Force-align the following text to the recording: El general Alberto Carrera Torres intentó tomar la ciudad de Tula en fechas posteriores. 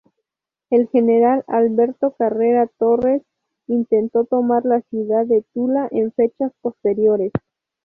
El 0.71 0.87
general 0.87 1.43
Alberto 1.45 2.15
Carrera 2.17 2.65
Torres 2.79 3.21
intentó 3.67 4.25
tomar 4.25 4.65
la 4.65 4.81
ciudad 4.89 5.27
de 5.27 5.45
Tula 5.53 5.89
en 5.91 6.11
fechas 6.11 6.51
posteriores. 6.61 7.31